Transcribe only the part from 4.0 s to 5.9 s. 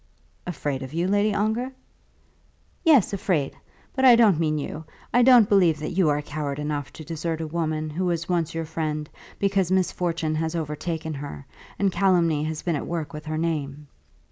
I don't mean you. I don't believe